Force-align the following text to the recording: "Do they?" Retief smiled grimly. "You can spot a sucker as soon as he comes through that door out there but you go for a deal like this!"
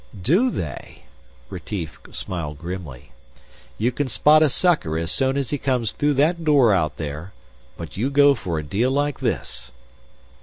"Do 0.19 0.49
they?" 0.49 1.03
Retief 1.51 1.99
smiled 2.09 2.57
grimly. 2.57 3.11
"You 3.77 3.91
can 3.91 4.07
spot 4.07 4.41
a 4.41 4.49
sucker 4.49 4.97
as 4.97 5.11
soon 5.11 5.37
as 5.37 5.51
he 5.51 5.59
comes 5.59 5.91
through 5.91 6.15
that 6.15 6.43
door 6.43 6.73
out 6.73 6.97
there 6.97 7.33
but 7.77 7.97
you 7.97 8.09
go 8.09 8.33
for 8.33 8.57
a 8.57 8.63
deal 8.63 8.89
like 8.89 9.19
this!" 9.19 9.71